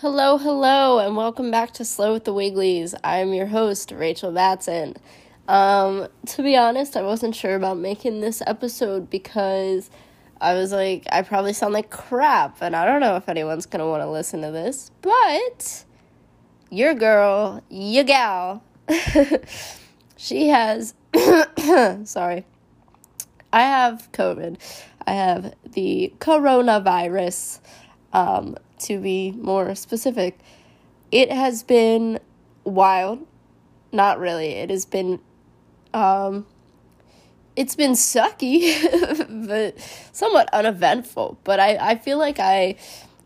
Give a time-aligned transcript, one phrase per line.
[0.00, 2.94] Hello, hello, and welcome back to Slow with the Wigglies.
[3.02, 4.94] I'm your host, Rachel Batson.
[5.48, 9.90] Um, to be honest, I wasn't sure about making this episode because
[10.40, 13.88] I was like, I probably sound like crap, and I don't know if anyone's gonna
[13.88, 15.84] want to listen to this, but
[16.70, 18.62] your girl, your gal,
[20.16, 20.94] she has,
[22.04, 22.44] sorry,
[23.52, 24.58] I have COVID.
[25.08, 27.58] I have the coronavirus.
[28.12, 30.38] Um, to be more specific.
[31.10, 32.20] It has been
[32.64, 33.26] wild.
[33.92, 34.50] Not really.
[34.50, 35.20] It has been
[35.94, 36.46] um
[37.58, 38.70] it's been sucky,
[39.48, 39.76] but
[40.12, 41.40] somewhat uneventful.
[41.42, 42.76] But I, I feel like I,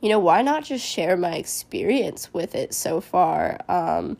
[0.00, 3.58] you know, why not just share my experience with it so far?
[3.68, 4.16] Um,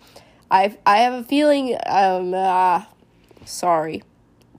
[0.51, 1.79] I I have a feeling.
[1.87, 2.85] Um, uh,
[3.47, 4.03] sorry,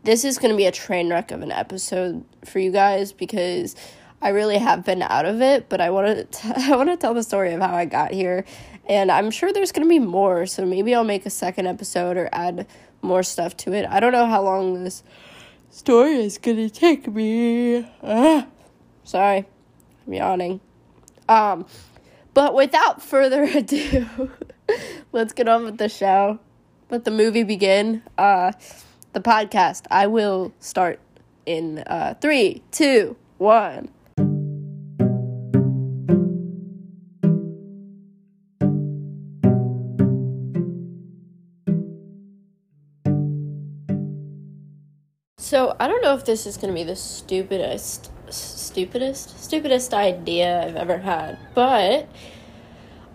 [0.04, 3.76] this is going to be a train wreck of an episode for you guys because
[4.24, 7.14] I really have been out of it, but I want to I want to tell
[7.14, 8.46] the story of how I got here,
[8.88, 12.16] and I'm sure there's going to be more, so maybe I'll make a second episode
[12.16, 12.66] or add
[13.02, 13.86] more stuff to it.
[13.90, 15.04] I don't know how long this
[15.70, 17.86] story is going to take me.
[18.02, 18.48] Ah,
[19.04, 19.46] sorry.
[20.08, 20.62] I'm yawning.
[21.28, 21.66] Um
[22.34, 24.32] but without further ado,
[25.12, 26.40] let's get on with the show.
[26.90, 28.04] Let the movie begin.
[28.18, 28.54] Uh
[29.12, 29.86] the podcast.
[29.92, 31.02] I will start
[31.46, 33.90] in uh three, two, one.
[45.80, 51.00] I don't know if this is gonna be the stupidest, stupidest, stupidest idea I've ever
[51.00, 52.08] had, but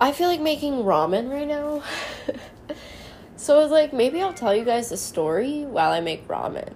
[0.00, 1.82] I feel like making ramen right now.
[3.36, 6.72] so I was like, maybe I'll tell you guys the story while I make ramen.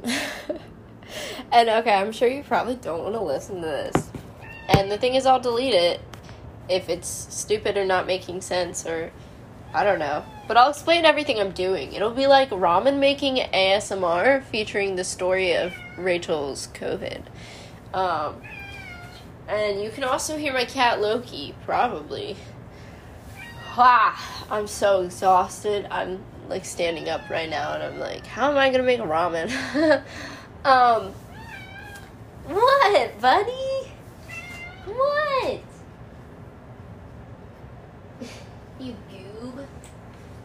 [1.53, 4.11] and okay, I'm sure you probably don't want to listen to this.
[4.69, 6.00] And the thing is, I'll delete it
[6.69, 9.12] if it's stupid or not making sense or
[9.75, 10.25] I don't know.
[10.53, 11.95] But I'll explain everything I'm doing.
[11.95, 17.22] It'll be like ramen making ASMR featuring the story of Rachel's COVID.
[17.94, 18.37] Um,
[19.49, 22.37] and you can also hear my cat Loki, probably.
[23.78, 25.88] Ah, I'm so exhausted.
[25.91, 29.04] I'm like standing up right now and I'm like, how am I gonna make a
[29.04, 29.50] ramen?
[30.66, 31.15] um,
[32.44, 33.91] what, buddy?
[34.84, 35.60] What?
[38.78, 38.94] you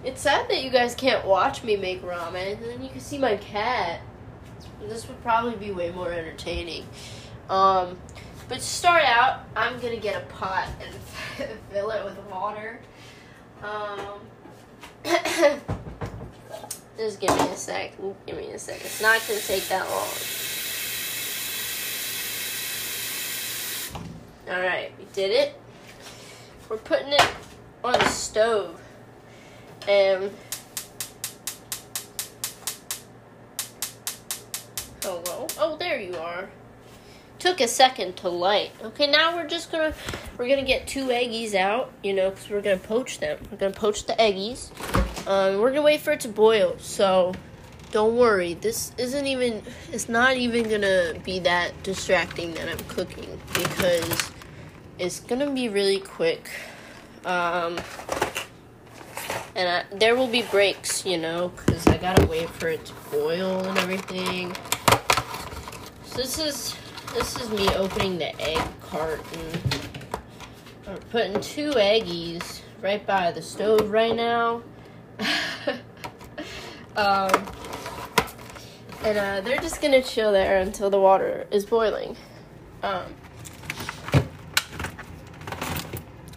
[0.04, 3.18] it's sad that you guys can't watch me make ramen, and then you can see
[3.18, 4.02] my cat.
[4.82, 6.86] This would probably be way more entertaining.
[7.50, 7.98] Um,
[8.48, 10.94] but to start out, I'm gonna get a pot and
[11.72, 12.80] fill it with water.
[13.64, 14.20] Um,
[16.98, 17.94] just give me a sec.
[18.26, 18.80] Give me a sec.
[18.82, 20.08] It's not gonna take that long.
[24.50, 25.60] All right, we did it.
[26.70, 27.28] We're putting it
[27.84, 28.82] on the stove.
[29.88, 30.32] Um.
[35.02, 35.48] Hello.
[35.58, 36.50] Oh, there you are.
[37.40, 38.72] Took a second to light.
[38.84, 39.94] Okay, now we're just gonna
[40.38, 41.94] we're gonna get two eggies out.
[42.04, 43.40] You know, because we're gonna poach them.
[43.50, 44.72] We're gonna poach the eggies.
[45.26, 46.76] Um, we're gonna wait for it to boil.
[46.80, 47.34] So
[47.92, 48.56] don't worry.
[48.56, 49.64] This isn't even.
[49.94, 54.32] It's not even gonna be that distracting that I'm cooking because
[55.00, 56.50] it's gonna be really quick.
[57.24, 57.80] Um,
[59.56, 62.94] and I, there will be breaks, you know, because I gotta wait for it to
[63.12, 64.56] boil and everything.
[66.06, 66.76] So this is
[67.16, 69.62] this is me opening the egg carton.
[70.88, 74.62] I'm putting two eggies right by the stove right now.
[76.96, 77.32] um,
[79.04, 82.16] and uh, they're just gonna chill there until the water is boiling.
[82.84, 83.06] Um,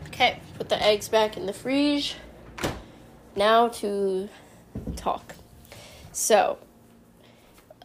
[0.07, 2.17] okay, put the eggs back in the fridge
[3.41, 4.28] now to
[4.97, 5.34] talk.
[6.12, 6.59] So,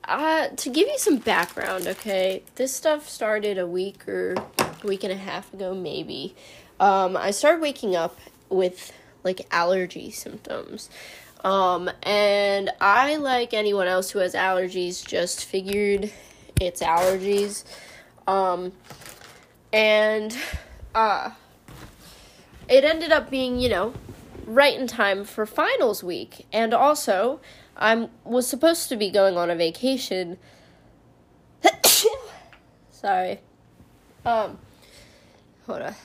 [0.03, 5.05] uh, to give you some background, okay, this stuff started a week or a week
[5.05, 6.35] and a half ago, maybe.
[6.77, 8.91] Um, I started waking up with
[9.23, 10.90] like allergy symptoms.
[11.46, 16.11] Um, and I, like anyone else who has allergies, just figured
[16.59, 17.63] it's allergies.
[18.28, 18.73] Um,
[19.72, 20.37] and,
[20.93, 21.29] uh,
[22.67, 23.93] it ended up being, you know,
[24.45, 26.45] right in time for finals week.
[26.53, 27.39] And also,
[27.75, 30.37] I was supposed to be going on a vacation.
[32.91, 33.39] Sorry.
[34.25, 34.57] Um,
[35.65, 35.95] hold on.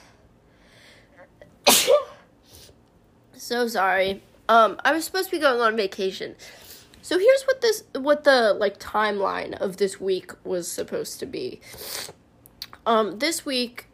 [3.33, 4.23] so sorry.
[4.49, 6.37] Um, I was supposed to be going on vacation.
[7.03, 11.61] So here's what this what the like timeline of this week was supposed to be.
[12.85, 13.87] Um, this week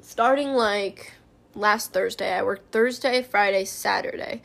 [0.00, 1.12] starting like
[1.54, 2.32] last Thursday.
[2.32, 4.42] I worked Thursday, Friday, Saturday.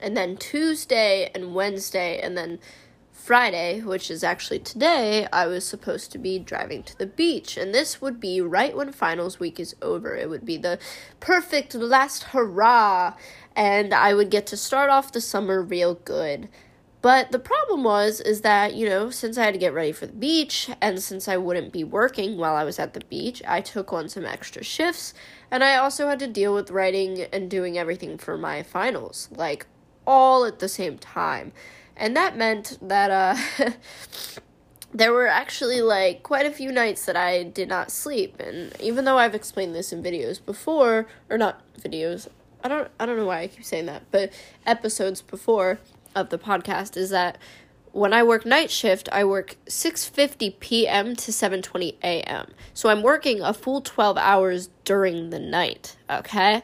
[0.00, 2.58] And then Tuesday and Wednesday and then
[3.12, 7.56] Friday, which is actually today, I was supposed to be driving to the beach.
[7.56, 10.16] And this would be right when finals week is over.
[10.16, 10.80] It would be the
[11.20, 13.14] perfect last hurrah.
[13.54, 16.48] And I would get to start off the summer real good.
[17.02, 20.06] But the problem was is that, you know, since I had to get ready for
[20.06, 23.60] the beach and since I wouldn't be working while I was at the beach, I
[23.60, 25.12] took on some extra shifts
[25.50, 29.66] and I also had to deal with writing and doing everything for my finals, like
[30.06, 31.50] all at the same time.
[31.96, 33.72] And that meant that uh
[34.94, 38.38] there were actually like quite a few nights that I did not sleep.
[38.38, 42.28] And even though I've explained this in videos before or not videos
[42.62, 44.32] I don't I don't know why I keep saying that but
[44.64, 45.80] episodes before
[46.14, 47.38] of the podcast is that
[47.92, 51.16] when I work night shift I work 6:50 p.m.
[51.16, 52.52] to 7:20 a.m.
[52.74, 56.62] So I'm working a full 12 hours during the night okay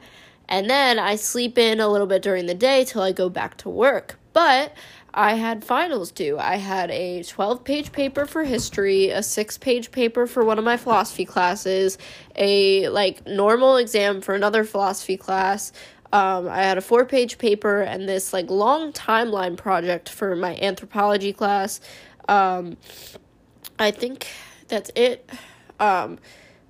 [0.49, 3.57] and then I sleep in a little bit during the day till I go back
[3.59, 4.73] to work but
[5.15, 6.39] I had finals due.
[6.39, 10.65] I had a 12 page paper for history, a 6 page paper for one of
[10.65, 11.99] my philosophy classes,
[12.37, 15.73] a like normal exam for another philosophy class.
[16.13, 20.57] Um, I had a four page paper and this like long timeline project for my
[20.57, 21.81] anthropology class.
[22.29, 22.77] Um,
[23.79, 24.27] I think
[24.69, 25.29] that's it.
[25.79, 26.19] Um,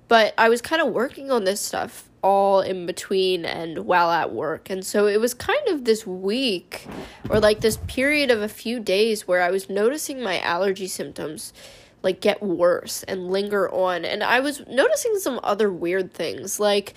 [0.07, 4.33] but I was kind of working on this stuff all in between and while at
[4.33, 4.69] work.
[4.69, 6.85] And so it was kind of this week
[7.29, 11.53] or like this period of a few days where I was noticing my allergy symptoms
[12.01, 14.05] like get worse and linger on.
[14.05, 16.59] And I was noticing some other weird things.
[16.59, 16.93] Like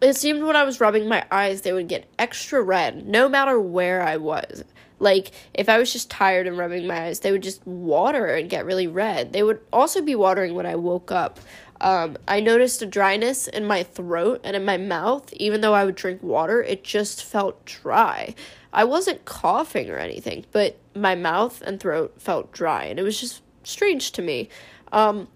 [0.00, 3.60] it seemed when I was rubbing my eyes, they would get extra red no matter
[3.60, 4.64] where I was.
[4.98, 8.50] Like, if I was just tired and rubbing my eyes, they would just water and
[8.50, 9.32] get really red.
[9.32, 11.40] They would also be watering when I woke up.
[11.80, 15.32] Um, I noticed a dryness in my throat and in my mouth.
[15.34, 18.34] Even though I would drink water, it just felt dry.
[18.72, 23.20] I wasn't coughing or anything, but my mouth and throat felt dry, and it was
[23.20, 24.48] just strange to me.
[24.92, 25.28] Um,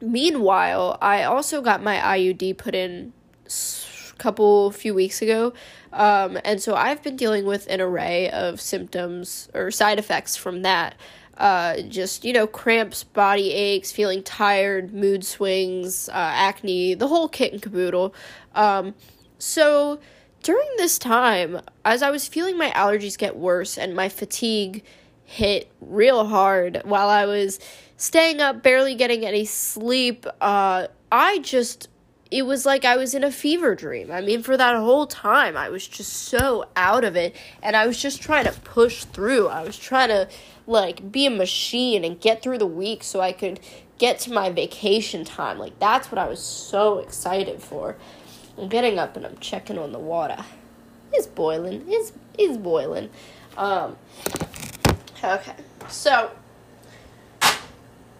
[0.00, 3.12] meanwhile, I also got my IUD put in
[4.18, 5.52] couple few weeks ago.
[5.92, 10.62] Um, and so I've been dealing with an array of symptoms or side effects from
[10.62, 10.94] that
[11.36, 17.28] uh, just you know cramps, body aches, feeling tired, mood swings, uh, acne, the whole
[17.28, 18.14] kit and caboodle.
[18.54, 18.94] Um,
[19.38, 20.00] so
[20.42, 24.82] during this time, as I was feeling my allergies get worse and my fatigue
[25.24, 27.58] hit real hard while I was
[27.96, 31.88] staying up, barely getting any sleep, uh, I just
[32.30, 34.10] it was like I was in a fever dream.
[34.10, 37.86] I mean, for that whole time, I was just so out of it, and I
[37.86, 39.48] was just trying to push through.
[39.48, 40.28] I was trying to
[40.66, 43.60] like be a machine and get through the week so I could
[43.98, 45.58] get to my vacation time.
[45.58, 47.96] Like that's what I was so excited for.
[48.58, 50.44] I'm getting up and I'm checking on the water.
[51.12, 51.84] It's boiling.
[51.86, 53.10] It's it's boiling.
[53.56, 53.96] Um
[55.22, 55.54] okay.
[55.88, 56.30] So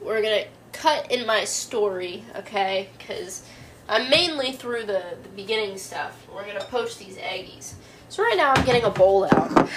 [0.00, 2.90] we're to cut in my story, okay?
[3.04, 3.42] Cuz
[3.88, 6.26] I'm mainly through the, the beginning stuff.
[6.32, 7.74] We're going to poach these eggies.
[8.08, 9.68] So right now I'm getting a bowl out.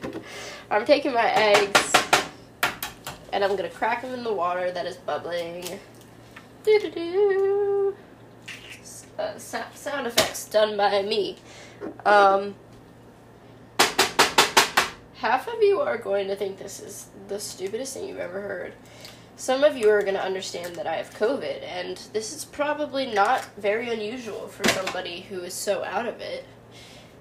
[0.70, 1.92] I'm taking my eggs
[3.32, 5.62] and I'm gonna crack them in the water that is bubbling.
[6.64, 7.96] Doo doo doo.
[9.18, 11.36] Uh, sound effects done by me.
[12.04, 12.54] Um,
[15.16, 18.72] half of you are going to think this is the stupidest thing you've ever heard.
[19.38, 23.12] Some of you are going to understand that I have COVID, and this is probably
[23.12, 26.46] not very unusual for somebody who is so out of it.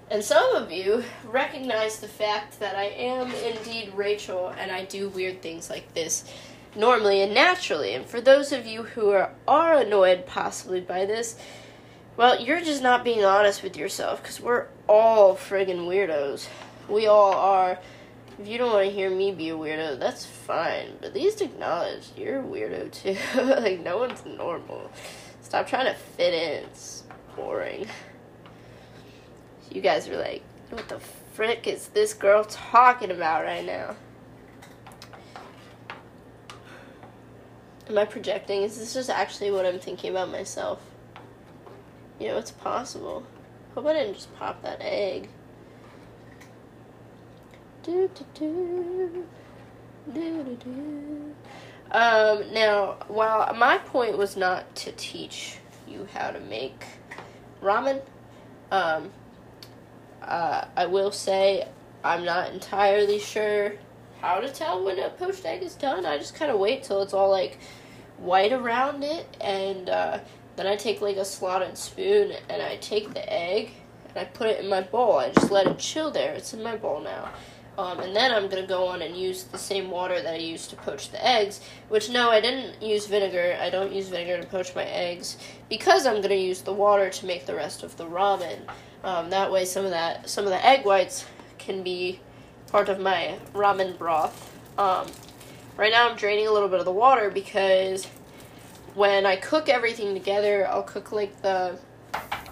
[0.10, 5.10] And some of you recognize the fact that I am indeed Rachel and I do
[5.10, 6.24] weird things like this
[6.74, 7.94] normally and naturally.
[7.94, 11.38] And for those of you who are, are annoyed possibly by this,
[12.16, 16.48] well, you're just not being honest with yourself because we're all friggin' weirdos.
[16.88, 17.80] We all are.
[18.38, 20.98] If you don't want to hear me be a weirdo, that's fine.
[21.00, 23.18] But at least acknowledge you're a weirdo too.
[23.62, 24.92] like, no one's normal.
[25.42, 26.64] Stop trying to fit in.
[26.66, 27.04] It's
[27.36, 27.88] boring
[29.76, 31.00] you guys are like, what the
[31.34, 33.96] frick is this girl talking about right now?
[37.90, 38.64] Am I projecting?
[38.64, 40.82] Is this just actually what I'm thinking about myself?
[42.20, 43.24] You know, it's possible.
[43.76, 45.30] Hope I didn't just pop that egg.
[47.86, 49.26] Do, do, do.
[50.12, 51.36] Do, do, do.
[51.92, 56.84] Um, now, while my point was not to teach you how to make
[57.62, 58.02] ramen,
[58.72, 59.12] um,
[60.24, 61.68] uh, I will say
[62.04, 63.74] I'm not entirely sure
[64.20, 66.08] how to tell when a poached egg is done.
[66.08, 67.60] I just kind of wait till it's all like
[68.18, 70.20] white around it and uh,
[70.56, 73.74] then I take like a slotted spoon and I take the egg
[74.10, 75.20] and I put it in my bowl.
[75.20, 76.34] I just let it chill there.
[76.34, 77.30] It's in my bowl now.
[77.78, 80.70] Um, and then I'm gonna go on and use the same water that I used
[80.70, 81.60] to poach the eggs.
[81.90, 83.58] Which no, I didn't use vinegar.
[83.60, 85.38] I don't use vinegar to poach my eggs
[85.70, 88.60] because I'm gonna use the water to make the rest of the ramen.
[89.04, 91.26] Um, that way, some of that, some of the egg whites
[91.58, 92.20] can be
[92.72, 94.54] part of my ramen broth.
[94.78, 95.08] Um,
[95.76, 98.06] right now, I'm draining a little bit of the water because
[98.94, 101.78] when I cook everything together, I'll cook like the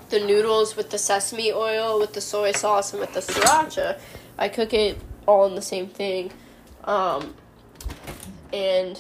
[0.10, 4.00] the noodles with the sesame oil, with the soy sauce, and with the sriracha.
[4.38, 6.32] I cook it all in the same thing.
[6.84, 7.36] Um,
[8.52, 9.00] and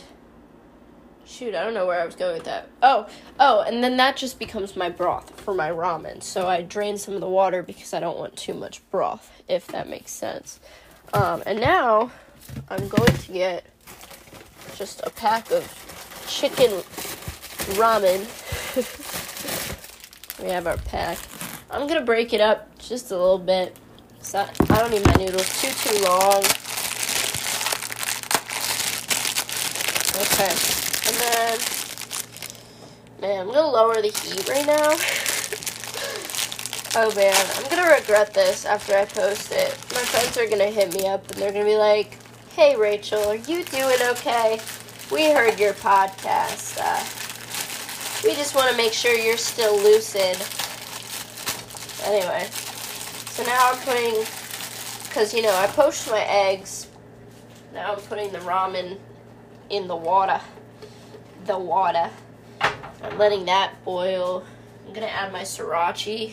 [1.25, 2.69] shoot, I don't know where I was going with that.
[2.81, 3.07] Oh,
[3.39, 6.21] oh, and then that just becomes my broth for my ramen.
[6.21, 9.67] So I drain some of the water because I don't want too much broth, if
[9.67, 10.59] that makes sense.
[11.13, 12.11] Um, and now
[12.69, 13.65] I'm going to get
[14.75, 15.63] just a pack of
[16.27, 16.71] chicken
[17.77, 18.21] ramen.
[20.43, 21.17] we have our pack.
[21.69, 23.75] I'm gonna break it up just a little bit.
[24.23, 26.43] So I don't need my noodles too too long.
[30.15, 30.53] Okay,
[31.05, 31.59] and then
[33.21, 34.95] man, I'm gonna lower the heat right now.
[36.95, 39.69] oh man, I'm gonna regret this after I post it.
[39.93, 42.17] My friends are gonna hit me up and they're gonna be like,
[42.55, 44.59] "Hey Rachel, are you doing okay?
[45.11, 47.03] We heard your podcast." Uh,
[48.23, 50.37] we just want to make sure you're still lucid.
[52.05, 52.47] Anyway,
[53.33, 54.13] so now I'm putting,
[55.07, 56.87] because you know, I poached my eggs.
[57.73, 58.99] Now I'm putting the ramen
[59.71, 60.39] in the water.
[61.47, 62.11] The water.
[62.61, 64.45] I'm letting that boil.
[64.85, 66.31] I'm gonna add my sriracha.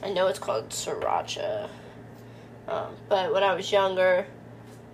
[0.00, 1.68] I know it's called sriracha.
[2.68, 4.28] Um, but when I was younger,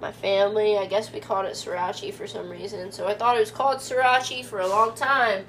[0.01, 2.91] my family, I guess we called it sriracha for some reason.
[2.91, 5.45] So I thought it was called sriracha for a long time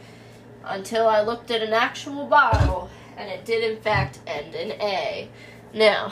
[0.66, 5.30] until I looked at an actual bottle and it did in fact end in A.
[5.74, 6.12] Now,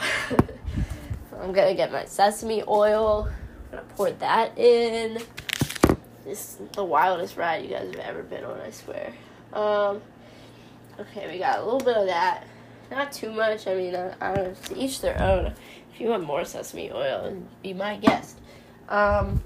[1.40, 5.22] I'm gonna get my sesame oil, I'm gonna pour that in.
[6.24, 9.12] This is the wildest ride you guys have ever been on, I swear.
[9.52, 10.02] Um,
[10.98, 12.44] okay, we got a little bit of that.
[12.90, 15.54] Not too much, I mean, I, I don't know, to each their own.
[15.94, 18.40] If you want more sesame oil, be my guest.
[18.88, 19.44] Um,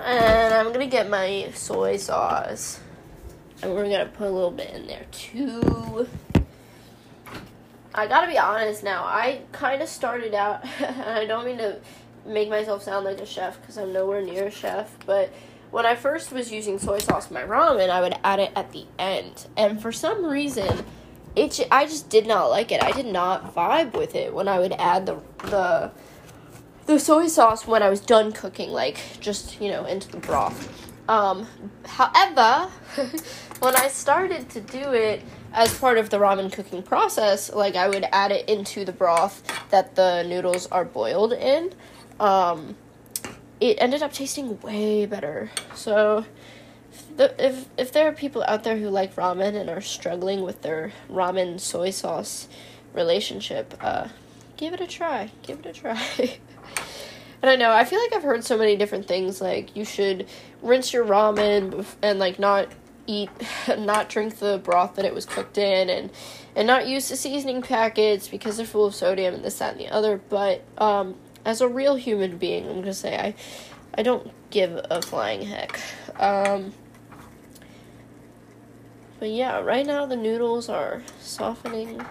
[0.00, 2.78] and I'm gonna get my soy sauce
[3.62, 6.08] and we're gonna put a little bit in there too.
[7.94, 11.78] I gotta be honest now, I kind of started out, and I don't mean to
[12.26, 15.32] make myself sound like a chef because I'm nowhere near a chef, but
[15.70, 18.72] when I first was using soy sauce in my ramen, I would add it at
[18.72, 20.84] the end, and for some reason,
[21.34, 22.82] it I just did not like it.
[22.82, 25.90] I did not vibe with it when I would add the the
[26.86, 30.68] the soy sauce when I was done cooking, like just you know into the broth.
[31.08, 31.46] Um,
[31.84, 32.70] however,
[33.60, 37.88] when I started to do it as part of the ramen cooking process, like I
[37.88, 41.72] would add it into the broth that the noodles are boiled in.
[42.18, 42.76] Um,
[43.60, 45.50] it ended up tasting way better.
[45.74, 46.24] So,
[46.90, 50.42] if, the, if if there are people out there who like ramen and are struggling
[50.42, 52.48] with their ramen soy sauce
[52.92, 54.08] relationship, uh,
[54.56, 55.30] give it a try.
[55.42, 56.00] Give it a try.
[57.42, 57.72] I don't know.
[57.72, 59.40] I feel like I've heard so many different things.
[59.40, 60.28] Like you should
[60.62, 62.68] rinse your ramen and like not
[63.06, 63.30] eat,
[63.78, 66.10] not drink the broth that it was cooked in, and
[66.54, 69.80] and not use the seasoning packets because they're full of sodium and this that and
[69.80, 70.20] the other.
[70.28, 73.34] But um, as a real human being, I'm gonna say I
[73.94, 75.80] I don't give a flying heck.
[76.18, 76.72] Um,
[79.18, 82.04] but yeah, right now the noodles are softening.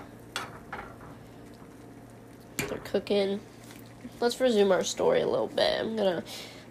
[2.57, 3.41] They're cooking
[4.21, 5.79] let's resume our story a little bit.
[5.79, 6.24] I'm gonna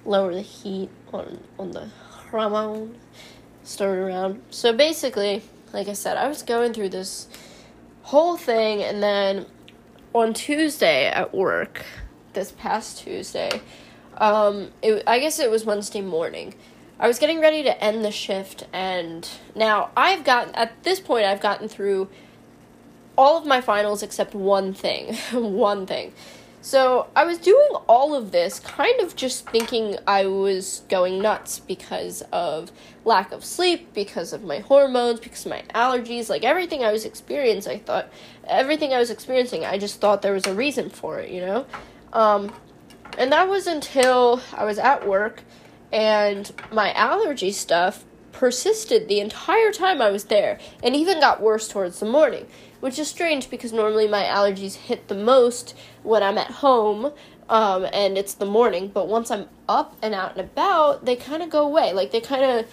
[0.04, 1.90] lower the heat on on the
[2.30, 2.94] ramen,
[3.78, 4.42] it around.
[4.50, 7.28] So basically, like I said, I was going through this
[8.02, 9.46] whole thing, and then
[10.12, 11.84] on Tuesday at work,
[12.32, 13.60] this past Tuesday,
[14.18, 16.54] um, it, I guess it was Wednesday morning.
[16.98, 21.24] I was getting ready to end the shift, and now I've gotten at this point
[21.24, 22.08] I've gotten through
[23.16, 26.12] all of my finals except one thing, one thing.
[26.62, 31.58] So I was doing all of this kind of just thinking I was going nuts
[31.58, 32.70] because of
[33.04, 37.06] lack of sleep, because of my hormones, because of my allergies, like everything I was
[37.06, 38.12] experiencing, I thought
[38.46, 41.66] everything I was experiencing, I just thought there was a reason for it, you know?
[42.12, 42.52] Um,
[43.16, 45.42] and that was until I was at work
[45.90, 51.68] and my allergy stuff persisted the entire time I was there and even got worse
[51.68, 52.46] towards the morning
[52.80, 57.12] which is strange because normally my allergies hit the most when I'm at home
[57.48, 58.88] um, and it's the morning.
[58.88, 61.92] But once I'm up and out and about, they kind of go away.
[61.92, 62.66] Like they kind of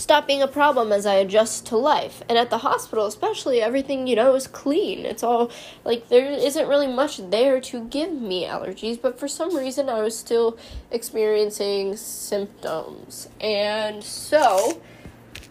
[0.00, 2.22] stop being a problem as I adjust to life.
[2.28, 5.04] And at the hospital, especially, everything, you know, is clean.
[5.04, 5.50] It's all
[5.84, 10.00] like there isn't really much there to give me allergies, but for some reason I
[10.00, 10.58] was still
[10.90, 13.28] experiencing symptoms.
[13.40, 14.80] And so,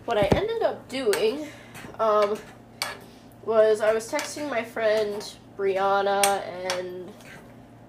[0.05, 1.47] what I ended up doing
[1.99, 2.38] um,
[3.46, 5.22] was I was texting my friend
[5.58, 6.24] Brianna,
[6.77, 7.12] and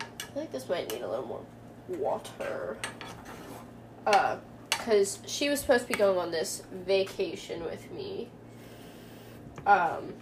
[0.00, 1.44] I think this might need a little more
[1.88, 2.76] water.
[4.06, 4.36] Uh,
[4.70, 8.28] because she was supposed to be going on this vacation with me.
[9.66, 10.14] Um,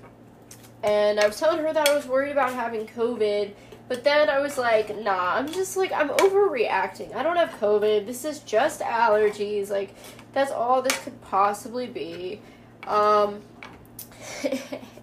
[0.82, 3.52] and I was telling her that I was worried about having COVID,
[3.88, 7.14] but then I was like, nah, I'm just like, I'm overreacting.
[7.14, 8.04] I don't have COVID.
[8.06, 9.70] This is just allergies.
[9.70, 9.94] Like,
[10.32, 12.40] that's all this could possibly be.
[12.87, 13.40] Um,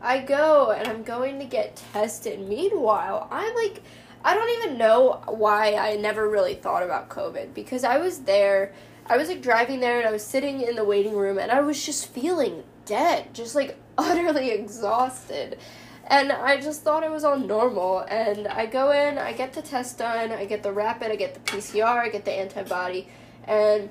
[0.00, 2.40] I go and I'm going to get tested.
[2.40, 3.82] Meanwhile, I'm like,
[4.24, 8.72] I don't even know why I never really thought about COVID because I was there.
[9.06, 11.60] I was like driving there and I was sitting in the waiting room and I
[11.60, 15.58] was just feeling dead, just like utterly exhausted.
[16.06, 18.00] And I just thought it was all normal.
[18.00, 21.34] And I go in, I get the test done, I get the rapid, I get
[21.34, 23.08] the PCR, I get the antibody,
[23.46, 23.90] and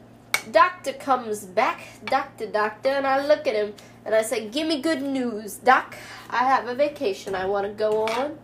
[0.51, 3.74] doctor comes back, doctor, doctor, and I look at him
[4.06, 5.96] and I say, Give me good news, doc.
[6.30, 8.38] I have a vacation I want to go on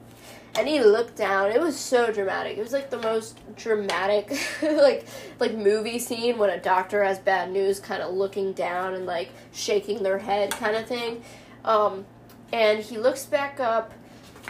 [0.56, 1.52] and he looked down.
[1.52, 2.58] It was so dramatic.
[2.58, 5.06] It was like the most dramatic like
[5.40, 9.30] like movie scene when a doctor has bad news kind of looking down and like
[9.52, 11.24] shaking their head kind of thing.
[11.66, 12.06] Um,
[12.52, 13.92] and he looks back up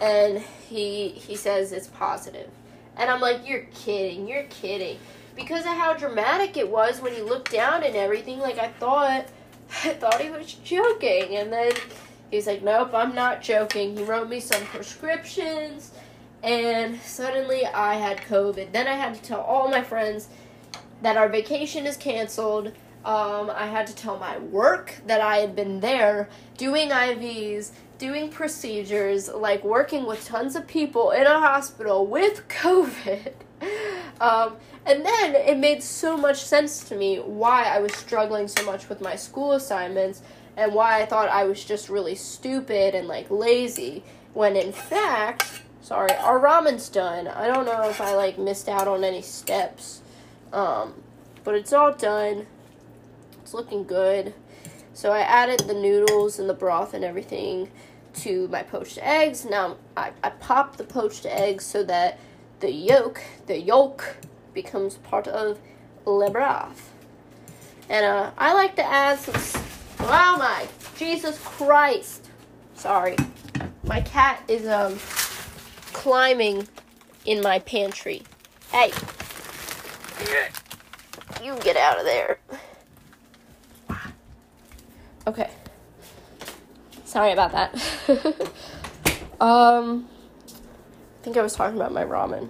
[0.01, 2.49] and he he says it's positive.
[2.95, 4.27] And I'm like, "You're kidding.
[4.27, 4.99] You're kidding."
[5.35, 9.25] Because of how dramatic it was when he looked down and everything, like I thought
[9.83, 11.73] I thought he was joking and then
[12.33, 13.95] He's like, nope, I'm not joking.
[13.95, 15.91] He wrote me some prescriptions,
[16.41, 18.71] and suddenly I had COVID.
[18.71, 20.29] Then I had to tell all my friends
[21.03, 22.69] that our vacation is canceled.
[23.05, 28.31] Um, I had to tell my work that I had been there doing IVs, doing
[28.31, 33.33] procedures, like working with tons of people in a hospital with COVID.
[34.21, 38.63] Um, and then it made so much sense to me why I was struggling so
[38.63, 40.21] much with my school assignments
[40.55, 45.61] and why I thought I was just really stupid and like lazy when in fact,
[45.81, 47.27] sorry, our ramen's done.
[47.27, 50.01] I don't know if I like missed out on any steps.
[50.53, 50.93] Um,
[51.43, 52.47] but it's all done.
[53.41, 54.33] It's looking good.
[54.93, 57.69] So I added the noodles and the broth and everything
[58.15, 59.43] to my poached eggs.
[59.43, 62.19] Now I, I pop the poached eggs so that
[62.63, 64.15] the yolk, the yolk
[64.53, 65.59] becomes part of
[66.05, 66.93] le broth.
[67.89, 69.35] And uh, I like to add some
[69.99, 72.29] Oh my Jesus Christ.
[72.75, 73.17] Sorry.
[73.83, 74.97] My cat is um
[75.91, 76.65] climbing
[77.25, 78.23] in my pantry.
[78.71, 78.93] Hey.
[81.43, 82.39] You get out of there.
[85.27, 85.49] Okay.
[87.03, 88.51] Sorry about that.
[89.41, 90.07] um
[91.23, 92.49] I think I was talking about my ramen.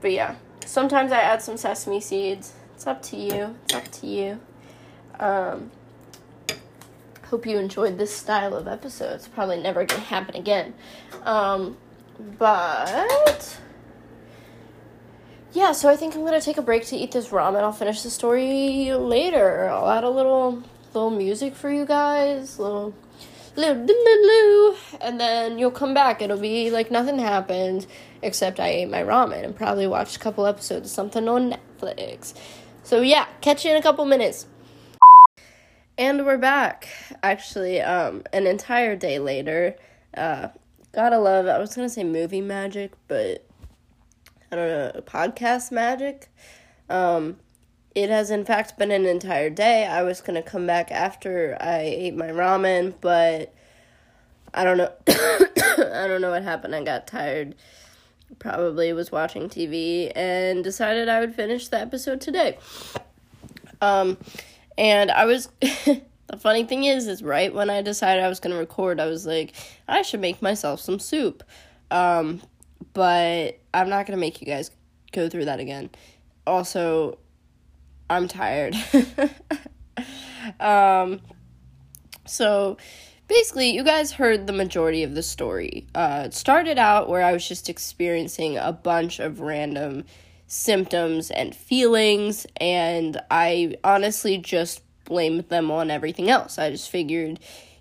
[0.00, 0.34] But yeah,
[0.66, 2.52] sometimes I add some sesame seeds.
[2.74, 3.56] It's up to you.
[3.64, 4.40] It's up to you.
[5.20, 5.70] Um
[7.30, 9.28] hope you enjoyed this style of episodes.
[9.28, 10.74] Probably never gonna happen again.
[11.22, 11.76] Um,
[12.38, 13.56] but
[15.52, 17.60] yeah, so I think I'm gonna take a break to eat this ramen.
[17.60, 19.68] I'll finish the story later.
[19.68, 22.94] I'll add a little little music for you guys, little
[25.00, 26.22] and then you'll come back.
[26.22, 27.86] It'll be like nothing happened
[28.22, 32.34] except I ate my ramen and probably watched a couple episodes of something on Netflix.
[32.82, 34.46] So yeah, catch you in a couple minutes.
[35.98, 36.88] And we're back.
[37.22, 39.76] Actually, um, an entire day later.
[40.16, 40.48] Uh,
[40.92, 41.46] gotta love.
[41.46, 43.46] I was gonna say movie magic, but
[44.50, 46.30] I don't know podcast magic.
[46.88, 47.38] Um,
[47.94, 49.86] it has in fact been an entire day.
[49.86, 53.52] I was gonna come back after I ate my ramen, but
[54.54, 54.92] I don't know.
[55.08, 56.74] I don't know what happened.
[56.74, 57.54] I got tired.
[58.38, 62.58] Probably was watching TV and decided I would finish the episode today.
[63.80, 64.18] Um
[64.78, 66.02] and I was the
[66.38, 69.26] funny thing is is right when I decided I was going to record, I was
[69.26, 69.52] like,
[69.88, 71.42] I should make myself some soup.
[71.90, 72.40] Um
[72.92, 74.70] but I'm not going to make you guys
[75.12, 75.90] go through that again.
[76.46, 77.18] Also,
[78.10, 78.76] I'm tired.
[80.60, 81.20] um
[82.26, 82.76] so
[83.28, 85.86] basically, you guys heard the majority of the story.
[85.94, 90.04] Uh, it started out where I was just experiencing a bunch of random
[90.46, 96.58] symptoms and feelings, and I honestly just blamed them on everything else.
[96.58, 97.40] I just figured,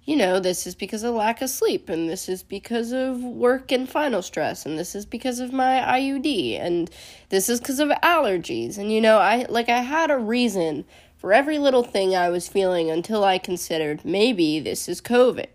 [0.10, 3.72] you know, this is because of lack of sleep, and this is because of work
[3.72, 6.90] and final stress, and this is because of my IUD, and
[7.30, 8.80] this is because of allergies.
[8.80, 12.48] And, you know, I like I had a reason for every little thing I was
[12.48, 15.46] feeling until I considered maybe this is COVID.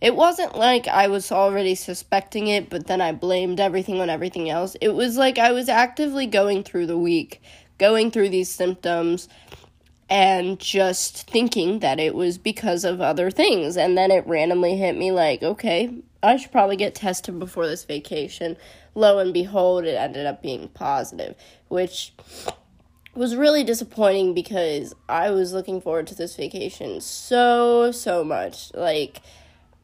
[0.00, 4.48] It wasn't like I was already suspecting it, but then I blamed everything on everything
[4.48, 4.76] else.
[4.80, 7.42] It was like I was actively going through the week,
[7.76, 9.28] going through these symptoms,
[10.08, 13.76] and just thinking that it was because of other things.
[13.76, 17.84] And then it randomly hit me like, okay, I should probably get tested before this
[17.84, 18.56] vacation.
[18.94, 21.34] Lo and behold, it ended up being positive,
[21.68, 22.12] which
[23.14, 28.72] was really disappointing because I was looking forward to this vacation so, so much.
[28.74, 29.20] Like,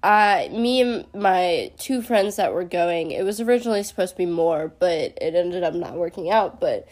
[0.02, 4.26] I, me and my two friends that were going, it was originally supposed to be
[4.26, 6.60] more, but it ended up not working out.
[6.60, 6.86] But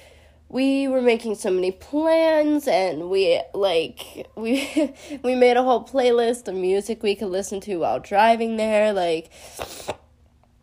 [0.51, 6.49] we were making so many plans and we like we we made a whole playlist
[6.49, 9.31] of music we could listen to while driving there like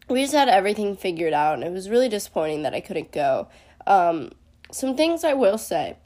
[0.10, 3.50] we just had everything figured out and it was really disappointing that I couldn't go.
[3.86, 4.32] Um,
[4.72, 5.98] some things I will say.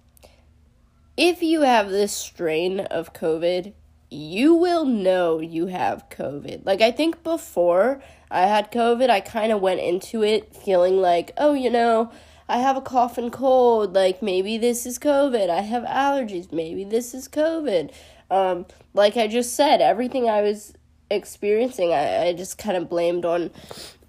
[1.17, 3.73] If you have this strain of covid
[4.13, 6.65] you will know you have covid.
[6.65, 11.31] Like I think before I had covid I kind of went into it feeling like
[11.37, 12.11] oh you know
[12.51, 15.49] I have a cough and cold, like maybe this is COVID.
[15.49, 17.93] I have allergies, maybe this is COVID.
[18.29, 20.73] Um, like I just said, everything I was
[21.09, 23.51] experiencing, I, I just kind of blamed on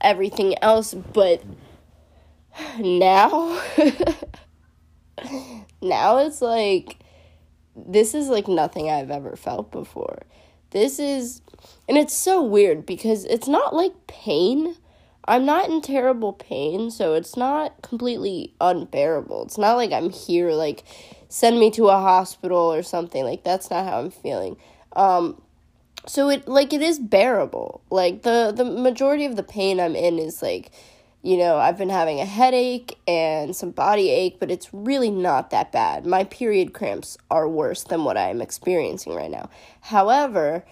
[0.01, 0.93] everything else.
[0.93, 1.45] But
[2.81, 3.63] now,
[5.81, 6.99] now it's like,
[7.77, 10.19] this is like nothing I've ever felt before.
[10.71, 11.43] This is,
[11.89, 14.75] and it's so weird because it's not like pain
[15.27, 19.45] I'm not in terrible pain, so it's not completely unbearable.
[19.45, 20.85] It's not like I'm here, like,
[21.29, 23.23] send me to a hospital or something.
[23.25, 24.57] Like, that's not how I'm feeling.
[24.97, 25.41] Um,
[26.07, 27.83] so it, like, it is bearable.
[27.89, 30.73] Like, the, the majority of the pain I'm in is, like,
[31.23, 35.51] you know, I've been having a headache and some body ache, but it's really not
[35.51, 36.05] that bad.
[36.05, 39.49] My period cramps are worse than what I'm experiencing right now.
[39.83, 40.65] However,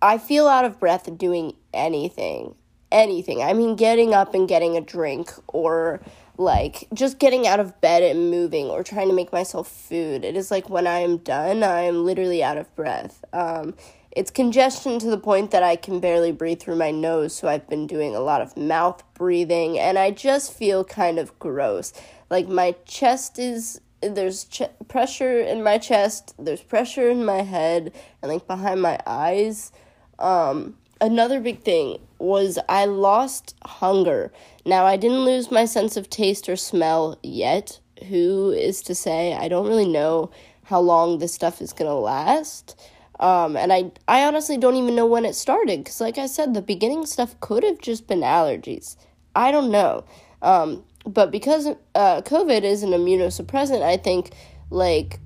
[0.00, 2.54] I feel out of breath doing anything
[2.94, 3.42] anything.
[3.42, 6.00] I mean, getting up and getting a drink or
[6.38, 10.24] like just getting out of bed and moving or trying to make myself food.
[10.24, 13.24] It is like when I am done, I am literally out of breath.
[13.32, 13.74] Um,
[14.10, 17.68] it's congestion to the point that I can barely breathe through my nose, so I've
[17.68, 21.92] been doing a lot of mouth breathing, and I just feel kind of gross.
[22.30, 27.92] Like my chest is there's ch- pressure in my chest, there's pressure in my head,
[28.22, 29.72] and like behind my eyes.
[30.20, 34.32] Um, another big thing was I lost hunger.
[34.64, 37.80] Now, I didn't lose my sense of taste or smell yet.
[38.08, 39.34] Who is to say?
[39.34, 40.30] I don't really know
[40.64, 42.80] how long this stuff is going to last.
[43.20, 46.54] Um, and I, I honestly don't even know when it started because, like I said,
[46.54, 48.96] the beginning stuff could have just been allergies.
[49.36, 50.04] I don't know.
[50.42, 54.32] Um, but because uh, COVID is an immunosuppressant, I think
[54.70, 55.20] like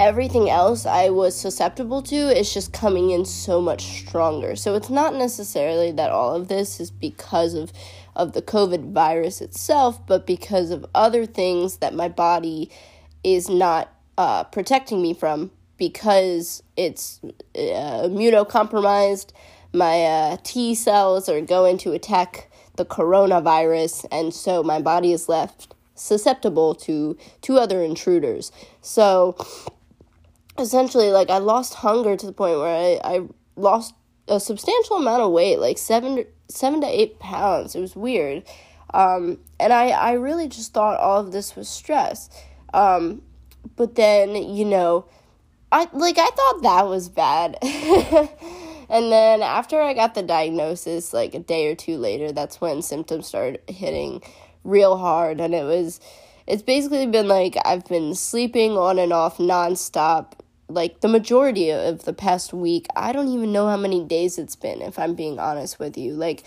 [0.00, 4.56] everything else I was susceptible to is just coming in so much stronger.
[4.56, 7.70] So it's not necessarily that all of this is because of
[8.16, 12.70] of the COVID virus itself, but because of other things that my body
[13.22, 17.20] is not uh, protecting me from because it's
[17.54, 19.32] uh, immunocompromised.
[19.72, 25.28] My uh, T cells are going to attack the coronavirus, and so my body is
[25.28, 28.50] left susceptible to to other intruders.
[28.80, 29.36] So
[30.60, 33.20] essentially like I lost hunger to the point where I, I
[33.56, 33.94] lost
[34.28, 37.74] a substantial amount of weight, like seven seven to eight pounds.
[37.74, 38.44] It was weird.
[38.92, 42.28] Um, and I, I really just thought all of this was stress.
[42.74, 43.22] Um,
[43.76, 45.06] but then, you know,
[45.72, 47.56] I like I thought that was bad.
[47.62, 52.82] and then after I got the diagnosis, like a day or two later, that's when
[52.82, 54.22] symptoms started hitting
[54.64, 56.00] real hard and it was
[56.46, 60.32] it's basically been like I've been sleeping on and off nonstop
[60.70, 62.86] like the majority of the past week.
[62.96, 66.14] I don't even know how many days it's been, if I'm being honest with you.
[66.14, 66.44] Like,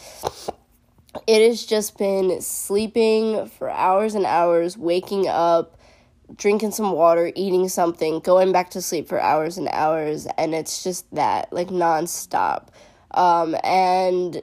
[1.28, 5.78] it has just been sleeping for hours and hours, waking up,
[6.36, 10.84] drinking some water, eating something, going back to sleep for hours and hours, and it's
[10.84, 12.70] just that, like, nonstop.
[13.12, 14.42] Um, and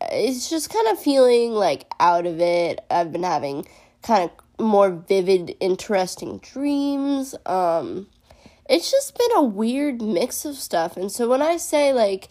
[0.00, 2.84] it's just kind of feeling like out of it.
[2.90, 3.66] I've been having
[4.02, 7.34] kind of more vivid, interesting dreams.
[7.46, 8.08] Um,
[8.68, 10.96] it's just been a weird mix of stuff.
[10.96, 12.28] And so when I say, like,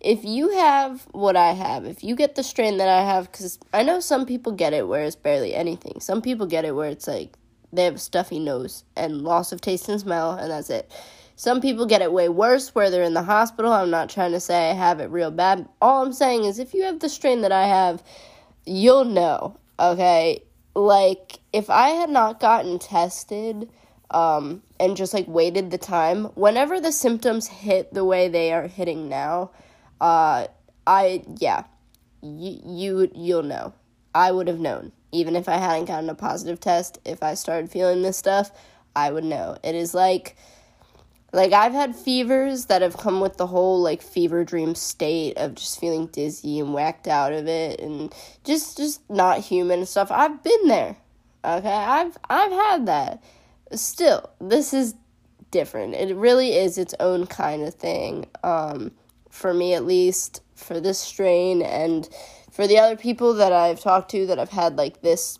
[0.00, 3.58] if you have what I have, if you get the strain that I have, because
[3.72, 6.00] I know some people get it where it's barely anything.
[6.00, 7.34] Some people get it where it's like
[7.72, 10.90] they have a stuffy nose and loss of taste and smell, and that's it.
[11.36, 13.72] Some people get it way worse where they're in the hospital.
[13.72, 15.68] I'm not trying to say I have it real bad.
[15.80, 18.02] All I'm saying is if you have the strain that I have,
[18.66, 20.42] you'll know, okay?
[20.74, 23.70] Like, if I had not gotten tested,
[24.10, 28.66] um, and just like waited the time, whenever the symptoms hit the way they are
[28.66, 29.50] hitting now,
[30.00, 30.48] uh,
[30.86, 31.64] I yeah,
[32.20, 33.72] you you you'll know.
[34.14, 36.98] I would have known even if I hadn't gotten a positive test.
[37.04, 38.50] If I started feeling this stuff,
[38.96, 39.58] I would know.
[39.62, 40.36] It is like
[41.32, 45.54] like I've had fevers that have come with the whole like fever dream state of
[45.54, 48.12] just feeling dizzy and whacked out of it and
[48.44, 50.10] just just not human and stuff.
[50.10, 50.96] I've been there.
[51.44, 51.68] Okay?
[51.68, 53.22] I've I've had that.
[53.74, 54.94] Still, this is
[55.50, 55.94] different.
[55.94, 58.26] It really is its own kind of thing.
[58.42, 58.92] Um
[59.30, 62.08] for me at least for this strain and
[62.50, 65.38] for the other people that I've talked to that have had like this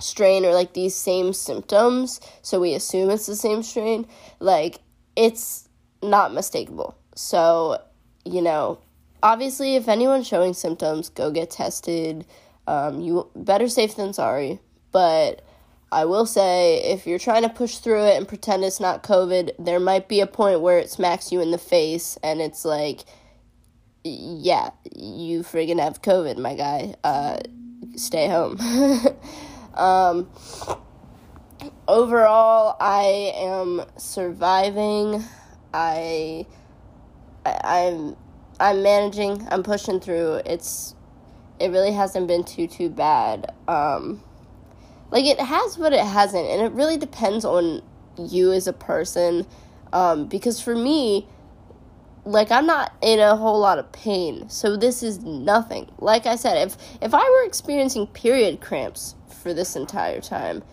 [0.00, 4.06] strain or like these same symptoms, so we assume it's the same strain,
[4.40, 4.80] like
[5.16, 5.68] it's
[6.02, 6.94] not mistakable.
[7.14, 7.80] So,
[8.24, 8.78] you know,
[9.22, 12.26] obviously, if anyone's showing symptoms, go get tested.
[12.66, 14.60] Um, you better safe than sorry.
[14.92, 15.44] But
[15.92, 19.52] I will say, if you're trying to push through it and pretend it's not COVID,
[19.58, 23.04] there might be a point where it smacks you in the face and it's like,
[24.02, 26.94] yeah, you friggin' have COVID, my guy.
[27.04, 27.38] Uh,
[27.96, 28.58] stay home.
[29.74, 30.28] um,
[31.88, 35.24] overall, I am surviving.
[35.72, 36.46] I,
[37.46, 38.16] I I'm
[38.60, 39.46] I'm managing.
[39.50, 40.42] I'm pushing through.
[40.46, 40.94] It's
[41.58, 43.52] it really hasn't been too too bad.
[43.68, 44.22] Um,
[45.14, 47.82] like it has, but it hasn't, and it really depends on
[48.18, 49.46] you as a person.
[49.92, 51.28] Um, because for me,
[52.24, 55.88] like I'm not in a whole lot of pain, so this is nothing.
[55.98, 60.64] Like I said, if if I were experiencing period cramps for this entire time,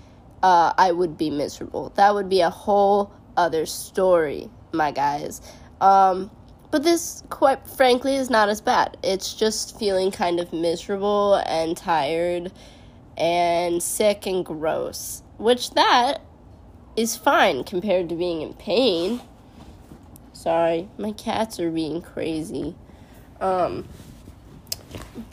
[0.42, 1.94] uh, I would be miserable.
[1.96, 5.40] That would be a whole other story, my guys.
[5.82, 6.32] Um,
[6.72, 8.98] but this, quite frankly, is not as bad.
[9.04, 12.52] It's just feeling kind of miserable and tired
[13.22, 16.22] and sick and gross, which that
[16.96, 19.22] is fine compared to being in pain.
[20.34, 22.76] Sorry, my cats are being crazy.
[23.40, 23.88] Um,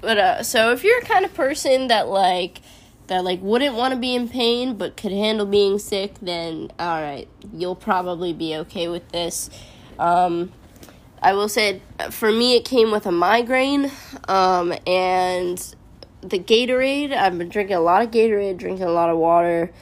[0.02, 2.60] but uh, so if you're a kind of person that like
[3.06, 7.00] that like wouldn't want to be in pain but could handle being sick, then all
[7.00, 9.48] right, you'll probably be okay with this.
[9.98, 10.52] Um,
[11.22, 13.90] I will say, for me, it came with a migraine,
[14.28, 15.74] um, and
[16.20, 17.12] the Gatorade.
[17.12, 19.72] I've been drinking a lot of Gatorade, drinking a lot of water,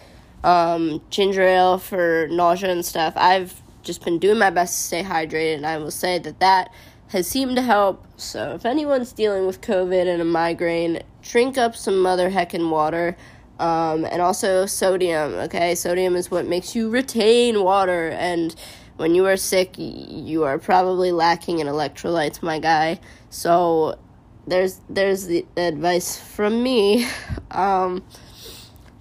[0.44, 3.14] um, ginger ale for nausea and stuff.
[3.16, 6.72] I've just been doing my best to stay hydrated, and I will say that that
[7.08, 8.04] has seemed to help.
[8.16, 13.16] So if anyone's dealing with COVID and a migraine, drink up some mother heckin' water.
[13.58, 15.74] Um, and also sodium, okay?
[15.74, 18.10] Sodium is what makes you retain water.
[18.10, 18.54] And
[18.96, 23.00] when you are sick, you are probably lacking in electrolytes, my guy.
[23.30, 23.98] So
[24.46, 27.06] there's there's the advice from me.
[27.48, 28.02] Um,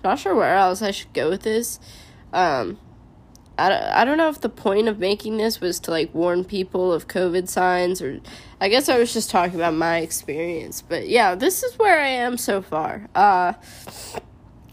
[0.03, 1.79] not sure where else I should go with this.
[2.31, 2.77] Um,
[3.58, 6.93] I, I don't know if the point of making this was to like warn people
[6.93, 8.19] of COVID signs or
[8.62, 10.81] I guess I was just talking about my experience.
[10.81, 13.08] But yeah, this is where I am so far.
[13.15, 13.53] Uh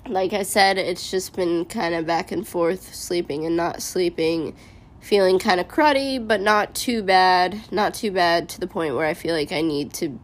[0.08, 4.56] like I said, it's just been kind of back and forth, sleeping and not sleeping,
[5.00, 7.60] feeling kind of cruddy, but not too bad.
[7.70, 10.18] Not too bad to the point where I feel like I need to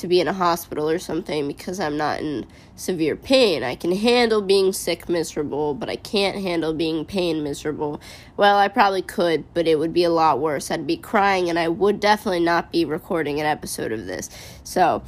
[0.00, 3.62] to be in a hospital or something because I'm not in severe pain.
[3.62, 8.00] I can handle being sick miserable, but I can't handle being pain miserable.
[8.36, 10.70] Well, I probably could, but it would be a lot worse.
[10.70, 14.28] I'd be crying and I would definitely not be recording an episode of this.
[14.64, 15.02] So,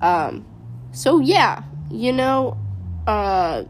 [0.00, 0.46] um
[0.92, 2.56] so yeah, you know,
[3.06, 3.64] uh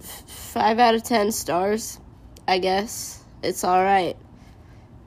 [0.00, 2.00] 5 out of 10 stars,
[2.48, 3.22] I guess.
[3.42, 4.16] It's all right.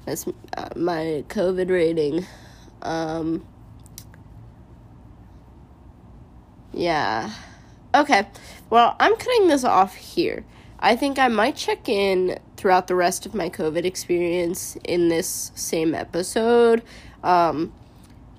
[0.06, 2.26] That's uh, my COVID rating.
[2.82, 3.46] Um,
[6.74, 7.32] yeah.
[7.94, 8.28] Okay.
[8.70, 10.46] Well, I'm cutting this off here.
[10.80, 15.52] I think I might check in throughout the rest of my COVID experience in this
[15.56, 16.84] same episode.
[17.24, 17.74] Um,